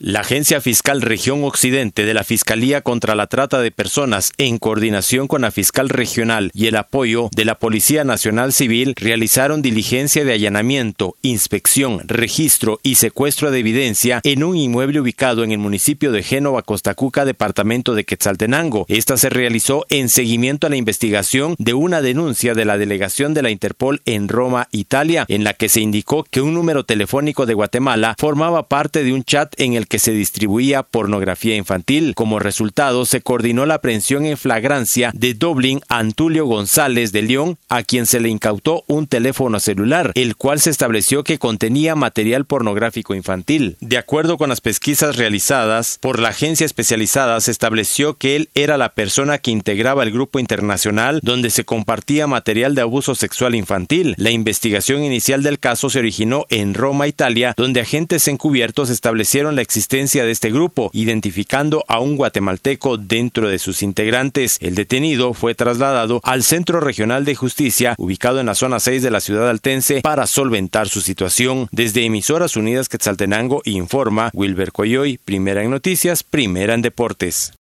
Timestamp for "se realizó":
19.16-19.84